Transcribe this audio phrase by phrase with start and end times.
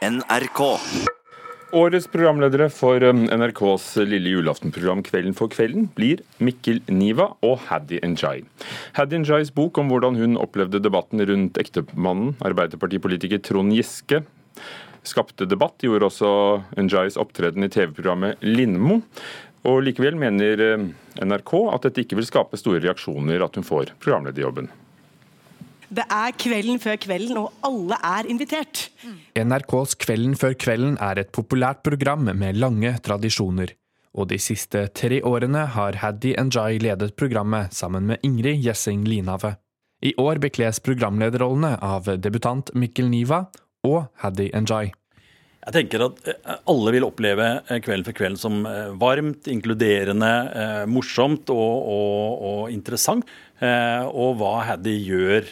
[0.00, 0.60] NRK.
[1.76, 8.00] Årets programledere for um, NRKs lille julaftenprogram Kvelden for kvelden blir Mikkel Niva og Haddy
[8.08, 8.40] Njay.
[8.96, 14.22] Haddy Njay's bok om hvordan hun opplevde debatten rundt ektemannen, Arbeiderpartipolitiker Trond Giske,
[15.04, 16.32] skapte debatt, gjorde også
[16.80, 19.02] Njay's opptreden i TV-programmet Lindmo.
[19.68, 23.92] Og Likevel mener um, NRK at dette ikke vil skape store reaksjoner at hun får
[24.00, 24.72] programlederjobben.
[25.90, 28.84] Det er kvelden før kvelden, og alle er invitert.
[29.34, 33.74] NRKs Kvelden før kvelden er et populært program med lange tradisjoner.
[34.14, 39.56] Og de siste tre årene har Haddy Njay ledet programmet sammen med Ingrid Gjessing Linave.
[40.02, 43.44] I år bekles programlederrollene av debutant Mikkel Niva
[43.86, 44.94] og Haddy Njay.
[45.60, 50.30] Jeg tenker at eh, alle vil oppleve eh, Kvelden for kvelden som eh, varmt, inkluderende,
[50.88, 53.28] morsomt og, og, og interessant.
[53.60, 55.48] Og hva Haddy gjør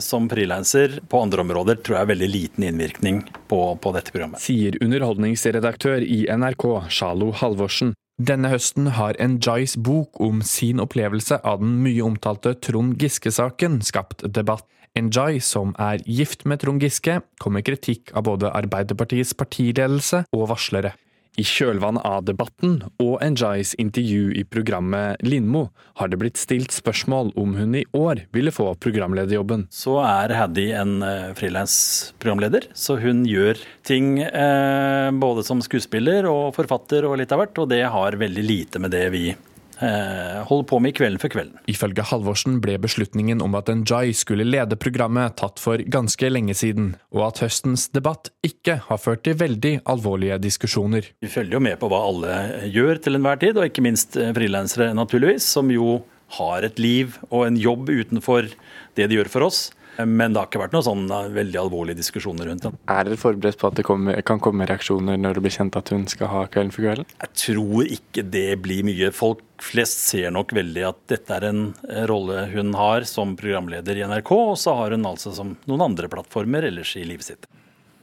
[0.00, 3.18] som frilanser på andre områder, tror jeg er veldig liten innvirkning
[3.50, 4.40] på, på dette programmet.
[4.40, 7.92] Sier underholdningsredaktør i NRK, Shalo Halvorsen.
[8.22, 14.22] Denne høsten har Njais bok om sin opplevelse av den mye omtalte Trond Giske-saken skapt
[14.28, 14.66] debatt.
[14.92, 20.50] Njay, som er gift med Trond Giske, kom med kritikk av både Arbeiderpartiets partiledelse og
[20.52, 20.92] varslere.
[21.40, 27.30] I kjølvannet av debatten og Njais intervju i programmet Lindmo har det blitt stilt spørsmål
[27.40, 29.64] om hun i år ville få programlederjobben.
[29.72, 36.52] Så er Haddy en uh, frilansprogramleder, så hun gjør ting eh, både som skuespiller og
[36.56, 39.51] forfatter og litt av hvert, og det har veldig lite med det vi Eh,
[39.82, 41.58] holder på med i Kvelden for kvelden.
[41.70, 46.92] Ifølge Halvorsen ble beslutningen om at Njay skulle lede programmet tatt for ganske lenge siden,
[47.14, 51.10] og at høstens debatt ikke har ført til veldig alvorlige diskusjoner.
[51.22, 52.38] Vi følger jo med på hva alle
[52.72, 56.00] gjør til enhver tid, og ikke minst eh, frilansere, naturligvis, som jo
[56.38, 58.48] har et liv og en jobb utenfor
[58.96, 59.66] det de gjør for oss.
[59.98, 62.76] Men det har ikke vært noen sånn eh, veldig alvorlige diskusjoner rundt den.
[62.90, 65.92] Er dere forberedt på at det kommer, kan komme reaksjoner når det blir kjent at
[65.92, 67.08] hun skal ha Kvelden for kvelden?
[67.20, 69.12] Jeg tror ikke det blir mye.
[69.14, 74.00] Folk flest ser nok veldig at dette er en eh, rolle hun har som programleder
[74.00, 77.50] i NRK, og så har hun altså som noen andre plattformer ellers i livet sitt.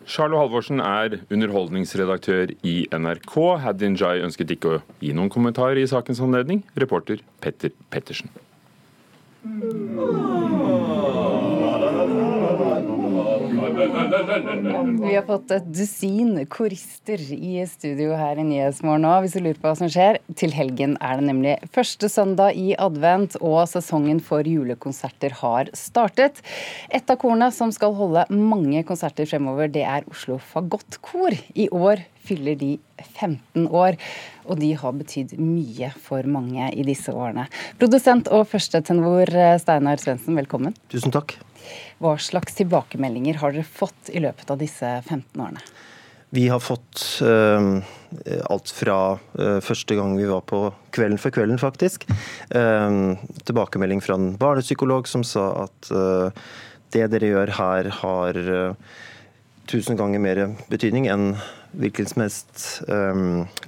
[0.10, 3.36] Charlo Halvorsen er underholdningsredaktør i NRK.
[3.62, 6.64] Haddin Jai ønsket ikke å gi noen kommentar i sakens anledning.
[6.82, 8.34] Reporter Petter Pettersen.
[13.80, 19.60] Vi har fått et dusin korister i studio her i Nyhetsmorgen nå, hvis du lurer
[19.60, 20.20] på hva som skjer.
[20.40, 26.44] Til helgen er det nemlig første søndag i advent, og sesongen for julekonserter har startet.
[26.92, 31.38] Et av korene som skal holde mange konserter fremover, det er Oslo Fagottkor.
[31.56, 32.76] I år fyller de
[33.16, 33.96] 15 år,
[34.46, 37.48] og de har betydd mye for mange i disse årene.
[37.80, 39.32] Produsent og førstetenor
[39.64, 40.76] Steinar Svendsen, velkommen.
[40.92, 41.40] Tusen takk.
[42.00, 45.64] Hva slags tilbakemeldinger har dere fått i løpet av disse 15 årene?
[46.30, 47.82] Vi har fått uh,
[48.46, 52.06] alt fra uh, første gang vi var på Kvelden for kvelden, faktisk.
[52.54, 53.18] Uh,
[53.50, 55.90] tilbakemelding fra en barnepsykolog som sa at
[56.94, 58.38] det dere gjør her, har
[59.70, 60.40] tusen ganger mer
[60.72, 61.28] betydning enn
[61.78, 62.64] hvilken som helst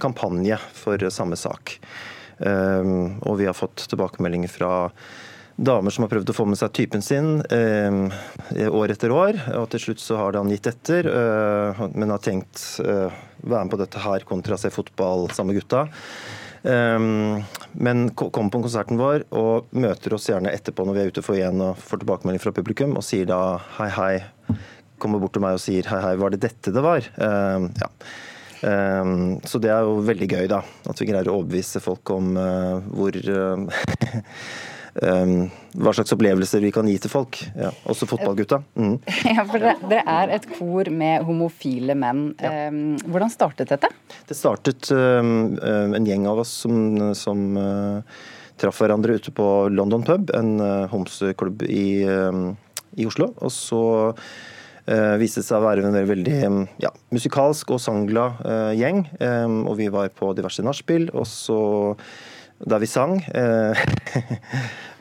[0.01, 1.75] kampanje for samme sak.
[2.41, 4.71] og vi har fått tilbakemeldinger fra
[5.61, 9.37] damer som har prøvd å få med seg typen sin eh, år etter år.
[9.59, 13.73] Og til slutt så har han gitt etter, eh, men har tenkt eh, være med
[13.73, 15.87] på dette her kontra å se fotball sammen med gutta.
[16.61, 17.41] Um,
[17.73, 21.33] men kommer på konserten vår og møter oss gjerne etterpå når vi er ute for
[21.33, 23.39] igjen og får tilbakemelding fra publikum, og sier da
[23.79, 24.59] hei, hei.
[25.01, 27.07] Kommer bort til meg og sier hei, hei, var det dette det var?
[27.17, 27.89] Um, ja.
[28.61, 30.61] Um, så det er jo veldig gøy, da.
[30.85, 33.65] At vi greier å overbevise folk om uh, hvor uh,
[34.91, 37.37] hva slags opplevelser vi kan gi til folk.
[37.55, 38.61] Ja, også fotballgutta.
[38.75, 38.97] Mm.
[39.31, 42.31] Ja, for dere er et kor med homofile menn.
[42.41, 42.67] Ja.
[42.67, 43.89] Um, hvordan startet dette?
[44.27, 46.75] Det startet um, en gjeng av oss som,
[47.17, 48.23] som uh,
[48.61, 52.49] traff hverandre ute på London pub, en uh, homseklubb i, um,
[52.97, 53.31] i, Oslo.
[53.39, 56.41] Og så uh, viste det seg å være en veldig
[56.83, 58.43] ja, musikalsk og sangglad
[58.75, 59.05] gjeng.
[59.23, 61.09] Um, og vi var på diverse nachspiel.
[61.15, 61.61] Og så
[62.65, 63.17] da vi sang.
[63.33, 63.81] Eh,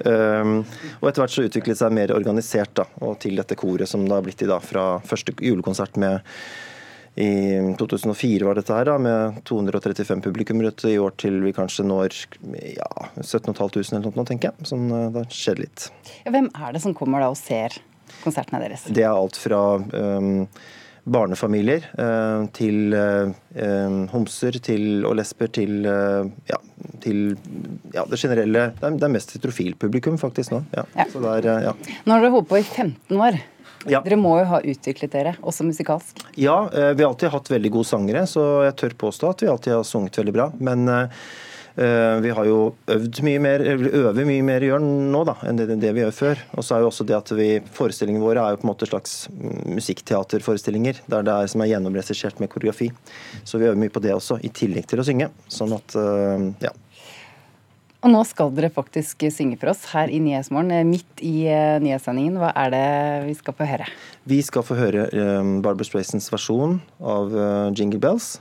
[0.04, 0.56] um,
[1.00, 4.06] og etter hvert så utviklet det seg mer organisert da, og til dette koret som
[4.06, 6.24] det har blitt i da, fra første julekonsert med
[7.20, 10.70] i 2004 var dette her, da, med 235 publikummere.
[10.88, 12.14] I år til vi kanskje når
[12.76, 14.68] ja, 17 eller noe, tenker jeg.
[14.70, 14.86] Sånn,
[15.16, 15.88] det skjer litt.
[16.22, 17.76] Ja, hvem er det som kommer da og ser
[18.22, 18.86] konsertene deres?
[18.88, 20.46] Det er alt fra um,
[21.04, 26.58] barnefamilier eh, til eh, homser til, og lesber til, eh, ja,
[27.04, 27.22] til
[27.94, 30.64] ja, det generelle Det er, det er mest heterofilpublikum faktisk nå.
[30.76, 30.84] Ja.
[30.96, 31.72] Er, ja.
[32.04, 33.40] Nå har dere holdt på i 15 år.
[33.88, 34.02] Ja.
[34.04, 36.20] Dere må jo ha utviklet dere, også musikalsk.
[36.36, 39.48] Ja, eh, vi har alltid hatt veldig gode sangere, så jeg tør påstå at vi
[39.52, 40.50] alltid har sunget veldig bra.
[40.60, 41.14] Men eh, eh,
[41.76, 42.58] vi har jo
[42.90, 46.16] øvd mye mer, øver mye mer i Jørn nå da, enn det, det vi gjør
[46.16, 46.42] før.
[46.56, 48.88] Og så er jo også det at vi, Forestillingene våre er jo på en måte
[48.90, 49.14] slags
[49.70, 52.90] musikkteaterforestillinger, der det er som er gjennomregissert med koreografi.
[53.44, 55.30] Så vi øver mye på det også, i tillegg til å synge.
[55.50, 56.74] Sånn at, eh, ja.
[58.00, 61.78] Og nå skal dere faktisk synge for oss her i Nyhetsmorgen, eh, midt i eh,
[61.84, 62.38] nyhetssendingen.
[62.40, 62.84] Hva er det
[63.28, 63.88] vi skal få høre?
[64.24, 65.08] Vi skal få høre
[65.60, 67.34] Barbara Straysons versjon av
[67.76, 68.38] Jingle Bells.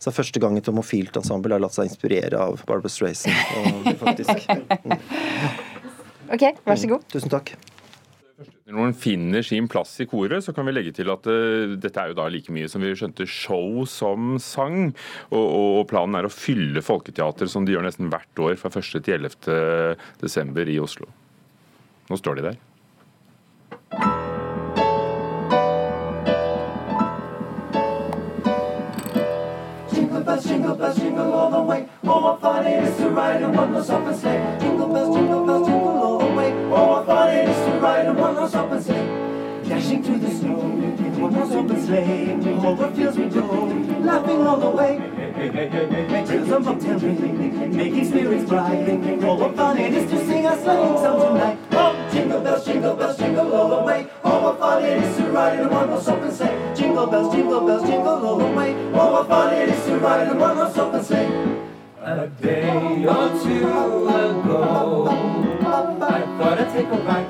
[0.00, 3.36] Så det er første gang et homofilt ensemble har latt seg inspirere av Barbara Strayson.
[3.60, 4.48] Og, faktisk.
[6.30, 7.02] Ok, vær så god.
[7.10, 7.48] Tusen takk.
[8.70, 11.98] Når man finner sin plass i koret, så kan vi legge til at uh, dette
[11.98, 14.92] er jo da like mye som vi skjønte show som sang.
[15.32, 19.02] Og, og, planen er å fylle Folketeater som de gjør nesten hvert år fra 1.
[19.02, 19.98] til 11.
[20.22, 21.10] desember i Oslo.
[22.06, 22.62] Nå står de der.
[30.40, 31.88] Bells, jingle bells, jingle all the way.
[32.04, 34.58] Oh, what fun it is to ride in one horse open sleigh.
[34.60, 36.52] Jingle bells, jingle bells, jingle all the way.
[36.52, 39.28] Oh, what fun it is to ride in one horse open sleigh.
[39.68, 42.32] Dashing through the snow in one horse open sleigh.
[42.66, 43.40] Over fields we go,
[44.00, 44.96] laughing all the way.
[46.50, 48.88] Of mountain ring, making spirits bright.
[49.22, 51.58] Oh, what fun it is to sing a sleighing song tonight.
[51.72, 54.08] Oh, jingle bells, jingle bells, jingle all the way.
[54.24, 56.19] Oh, what fun it is to ride in one horse open sleigh.
[57.00, 58.74] Jingle bells, jingle bells, jingle all the way.
[58.92, 61.30] Oh, what fun it is to ride in one horse open sleigh.
[62.02, 67.26] A day or two ago, I thought I'd take a ride.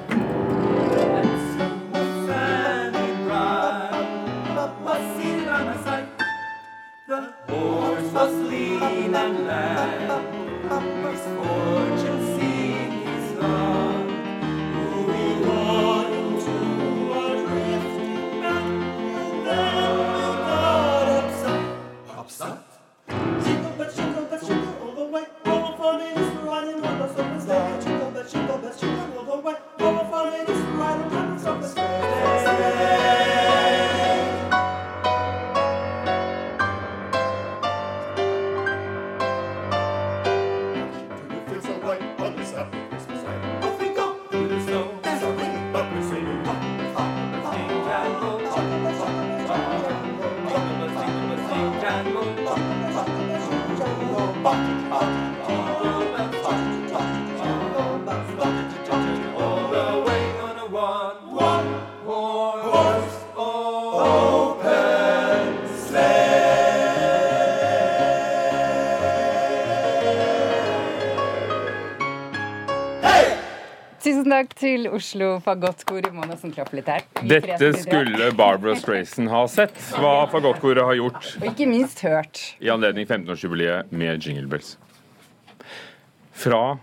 [7.06, 10.10] The horse was lean and lank,
[11.12, 13.69] his fortune seemed his own.
[74.40, 76.06] Takk til Oslo Fagottkor.
[76.06, 77.04] Vi må nesten klappe litt her.
[77.28, 82.40] Dette skulle Barbara Strayson ha sett, hva Fagottkoret har gjort Og ikke minst hørt.
[82.60, 84.76] i anledning 15-årsjubileet med Jingle Bells.
[86.32, 86.78] Fra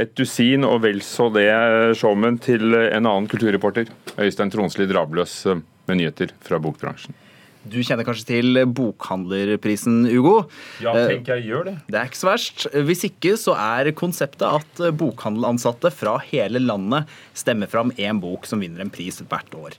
[0.00, 1.48] et dusin og vel så det
[1.96, 3.88] showman til en annen kulturreporter.
[4.20, 5.46] Øystein Tronsli Drabløs
[5.88, 7.16] med nyheter fra bokbransjen.
[7.62, 10.48] Du kjenner kanskje til bokhandlerprisen, Ugo?
[10.82, 11.74] Ja, tenker tenk jeg gjør det.
[11.86, 12.66] Det er ikke så verst.
[12.88, 18.62] Hvis ikke så er konseptet at bokhandelansatte fra hele landet stemmer fram én bok som
[18.62, 19.78] vinner en pris hvert år.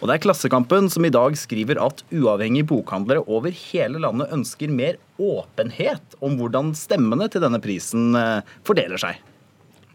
[0.00, 4.72] Og det er Klassekampen som i dag skriver at uavhengige bokhandlere over hele landet ønsker
[4.72, 9.20] mer åpenhet om hvordan stemmene til denne prisen eh, fordeler seg.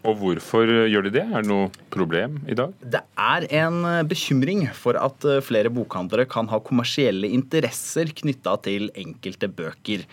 [0.06, 1.24] Og hvorfor gjør de det?
[1.24, 2.74] Er det noe problem i dag?
[2.80, 8.56] Det er en eh, bekymring for at eh, flere bokhandlere kan ha kommersielle interesser knytta
[8.66, 10.04] til enkelte bøker.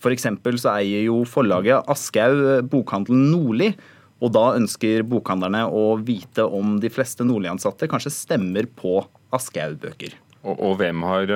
[0.00, 0.28] F.eks.
[0.62, 3.72] så eier jo forlaget Aschehoug eh, bokhandelen Nordli.
[4.20, 9.00] Og da ønsker bokhandlerne å vite om de fleste Nordli-ansatte kanskje stemmer på
[9.32, 10.18] Aschehoug-bøker.
[10.44, 11.32] Og, og hvem har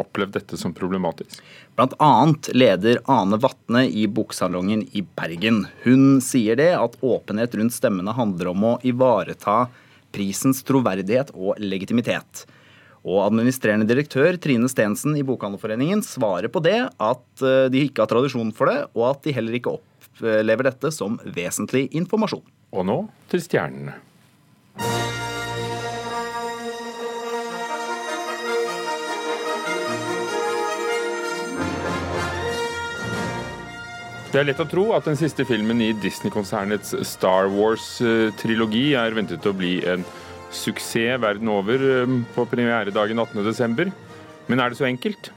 [0.00, 1.40] opplevd dette som problematisk?
[1.78, 5.64] Annet leder Ane Vatne i Boksalongen i Bergen.
[5.84, 9.66] Hun sier det at åpenhet rundt stemmene handler om å ivareta
[10.14, 12.46] prisens troverdighet og legitimitet.
[13.06, 18.10] Og administrerende direktør Trine Stensen i Bokhandlerforeningen svarer på det at eh, de ikke har
[18.10, 22.44] tradisjon for det, og at de heller ikke opplever dette som vesentlig informasjon.
[22.74, 22.98] Og nå
[23.30, 23.96] til stjernene.
[34.28, 39.46] Det er lett å tro at den siste filmen i Disney-konsernets Star Wars-trilogi er ventet
[39.48, 40.04] å bli en
[40.52, 43.88] suksess verden over eh, på premieredagen 18.12.
[44.52, 45.30] Men er det så enkelt?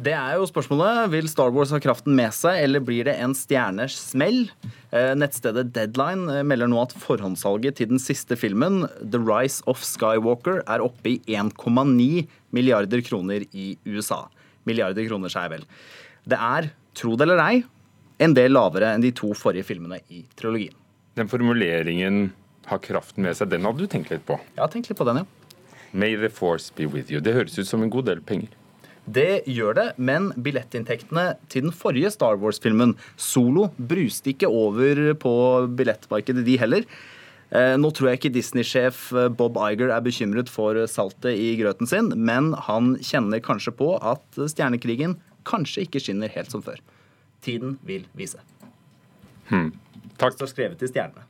[0.00, 1.10] Det er jo spørsmålet.
[1.12, 4.46] Vil Star Wars ha kraften med seg, eller blir det en stjerners smell?
[4.88, 9.84] Eh, Nettstedet Deadline eh, melder nå at forhåndssalget til den siste filmen, The Rise of
[9.84, 12.24] Skywalker, er oppe i 1,9
[12.56, 14.24] milliarder kroner i USA.
[14.64, 15.72] Milliarder kroner, sier jeg vel.
[16.32, 17.62] Det er, tro det eller ei,
[18.18, 20.74] en del lavere enn de to forrige filmene i trilogien.
[21.18, 22.32] Den formuleringen
[22.68, 24.38] 'har kraften med seg', den hadde du tenkt litt på?
[24.58, 25.24] Har tenkt litt på den, ja.
[25.92, 27.20] May the force be with you.
[27.20, 28.48] Det høres ut som en god del penger.
[29.08, 35.32] Det gjør det, men billettinntektene til den forrige Star Wars-filmen, Solo, bruste ikke over på
[35.78, 36.84] billettmarkedet, de heller.
[37.48, 41.88] Eh, Nå tror jeg ikke Disney-sjef eh, Bob Iger er bekymret for saltet i grøten
[41.88, 45.16] sin, men han kjenner kanskje på at stjernekrigen
[45.48, 46.80] kanskje ikke skinner helt som før.
[47.44, 48.42] Tiden vil vise.
[49.48, 49.74] Takk.
[50.18, 51.26] Det står skrevet i stjernene.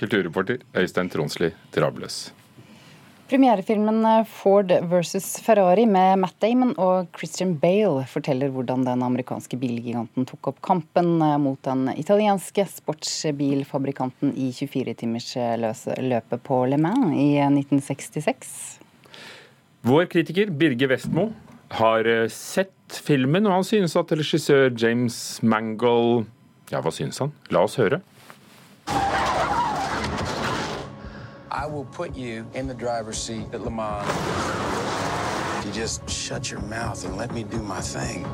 [0.00, 2.32] Kulturreporter Øystein Tronsli Drabløs.
[3.24, 9.56] Premierefilmen eh, Ford versus Ferrari med Matt Damon og Christian Bale forteller hvordan den amerikanske
[9.58, 17.38] bilgiganten tok opp kampen eh, mot den italienske sportsbilfabrikanten i 24-timersløpet på Le Mans i
[17.46, 18.52] 1966.
[19.88, 21.30] Vår kritiker Birge Vestmo
[21.68, 26.26] har eh, sett filmen, og han synes at regissør James Mangold
[26.72, 27.32] Ja, hva synes han?
[27.52, 28.00] La oss høre.
[31.52, 34.08] I will put you in the driver's seat at Le Mans.
[35.64, 38.26] You just shut your mouth and let me do my thing.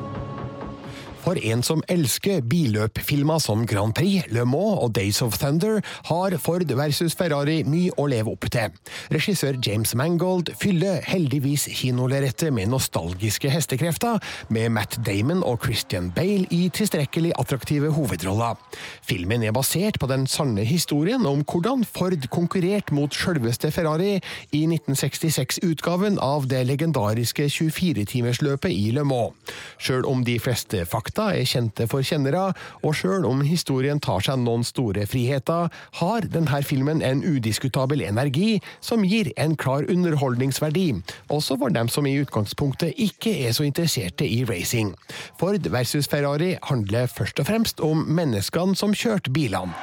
[1.21, 5.77] For en som elsker billøpfilmer som Grand Prix, Le Mans og Days of Thunder,
[6.09, 8.73] har Ford versus Ferrari mye å leve opp til.
[9.13, 14.17] Regissør James Mangold fyller heldigvis kinolerretet med nostalgiske hestekrefter,
[14.49, 18.57] med Matt Damon og Christian Bale i tilstrekkelig attraktive hovedroller.
[19.05, 24.15] Filmen er basert på den sanne historien om hvordan Ford konkurrerte mot sjølveste Ferrari
[24.57, 29.37] i 1966-utgaven av det legendariske 24-timersløpet i Le Mans.
[29.77, 32.53] Sjøl om de fleste fakta er kjente for kjennere,
[32.83, 35.67] og sjøl om historien tar seg noen store friheter,
[35.99, 40.87] har denne filmen en udiskutabel energi som gir en klar underholdningsverdi,
[41.29, 44.95] også for dem som i utgangspunktet ikke er så interesserte i racing.
[45.39, 49.75] Ford versus Ferrari handler først og fremst om menneskene som kjørte bilene.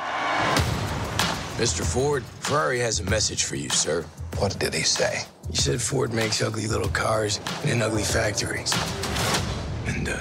[1.58, 1.82] Mr.
[1.82, 4.04] Ford, Ferrari has a message for you, sir.
[4.38, 5.24] What did he say?
[5.50, 8.72] He said Ford makes ugly little cars in ugly factories.
[9.86, 10.20] And uh,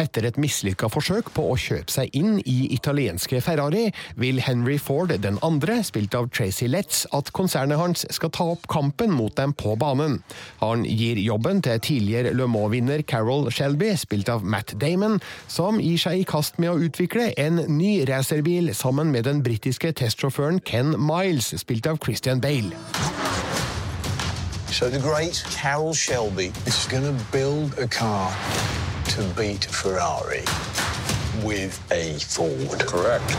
[0.00, 3.88] Etter et mislykka forsøk på å kjøpe seg inn i italienske Ferrari,
[4.20, 8.66] vil Henry Ford den andre, spilt av Tracy Letts, at konsernet hans skal ta opp
[8.72, 10.20] kampen mot dem på banen.
[10.62, 16.00] Han gir jobben til tidligere Le Mans-vinner Carol Shelby, spilt av Matt Damon, som gir
[16.00, 20.96] seg i kast med å utvikle en ny racerbil sammen med den britiske testsjåføren Ken
[20.98, 23.19] Miles, spilt av Christian Bale.
[24.72, 28.34] So the great Carol Shelby is going to build a car
[29.06, 30.44] to beat Ferrari
[31.44, 32.80] with a Ford.
[32.86, 33.30] Correct.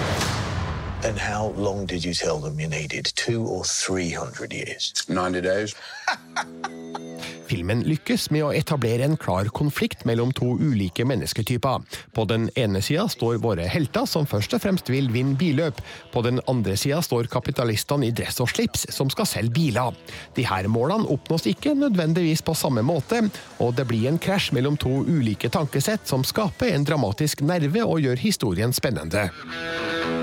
[1.04, 3.12] And how long did you tell them you needed?
[3.16, 4.94] Two or three hundred years?
[5.08, 5.74] 90 days.
[7.52, 11.82] Filmen lykkes med å etablere en klar konflikt mellom to ulike mennesketyper.
[12.16, 15.82] På den ene sida står våre helter, som først og fremst vil vinne billøp.
[16.14, 19.98] På den andre sida står kapitalistene i dress og slips, som skal selge biler.
[20.38, 23.26] De her målene oppnås ikke nødvendigvis på samme måte,
[23.60, 28.00] og det blir en krasj mellom to ulike tankesett som skaper en dramatisk nerve og
[28.06, 29.28] gjør historien spennende.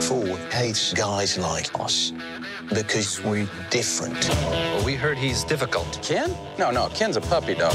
[0.01, 2.09] Ford hates guys like us
[2.69, 4.29] because we're different.
[4.29, 6.01] Well, we heard he's difficult.
[6.03, 6.35] Ken?
[6.59, 7.75] No, no, Ken's a puppy dog.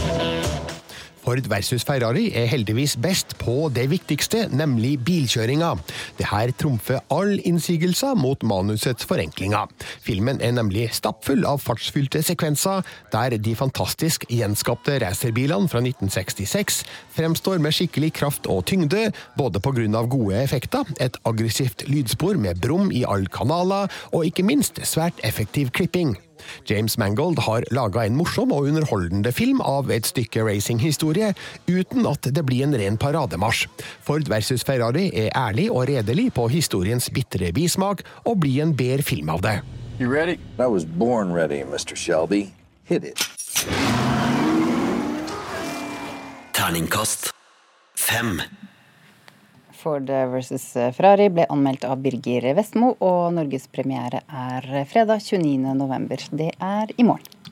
[1.24, 5.72] Ford versus Ferrari er heldigvis best på det viktigste, nemlig bilkjøringa.
[6.20, 9.72] Det her trumfer all innsigelser mot manusets forenklinger.
[10.04, 16.84] Filmen er nemlig stappfull av fartsfylte sekvenser, der de fantastisk gjenskapte racerbilene fra 1966
[17.16, 22.92] fremstår med skikkelig kraft og tyngde, både av gode effekter, et aggressivt lydspor med brum
[22.92, 26.18] i alle kanaler, og ikke minst svært effektiv klipping.
[26.70, 31.34] James Mangold har laga en morsom og underholdende film av et stykke racinghistorie,
[31.68, 33.68] uten at det blir en ren parademarsj.
[34.04, 39.04] Ford versus Ferrari er ærlig og redelig på historiens bitre bismak, og blir en bedre
[39.04, 39.60] film av det.
[40.00, 40.40] You ready?
[40.60, 41.96] I was born ready, Mr.
[41.96, 42.54] Shelby.
[42.84, 43.30] Hit it.
[46.54, 47.34] Terningkast
[47.96, 48.42] fem.
[49.84, 50.64] Ford versus
[50.96, 56.30] Ferrari ble anmeldt av Birger Vestmo, og norgespremiere er fredag 29.11.
[56.40, 57.43] Det er i morgen.